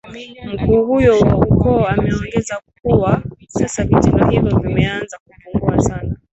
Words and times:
Mkuu 0.45 0.85
huyo 0.85 1.19
wa 1.19 1.37
ukoo 1.37 1.85
ameongeza 1.85 2.61
kuwa 2.81 2.99
kwa 3.01 3.21
sasa 3.47 3.83
vitendo 3.83 4.27
hivyo 4.29 4.59
vimeanza 4.59 5.17
kupungua 5.25 5.81
sana 5.81 6.15